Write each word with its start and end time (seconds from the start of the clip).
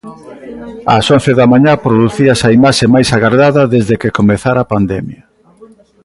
Ás 0.97 1.05
once 1.17 1.31
da 1.39 1.49
mañá 1.53 1.73
producíase 1.85 2.43
a 2.47 2.53
imaxe 2.59 2.85
máis 2.93 3.09
agardada 3.17 3.61
desde 3.75 3.95
que 4.01 4.15
comezara 4.19 4.59
a 4.63 4.69
pandemia. 4.73 5.21